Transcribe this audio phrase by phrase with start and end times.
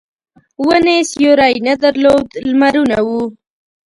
[0.65, 3.23] ونې سیوری نه درلود لمرونه وو.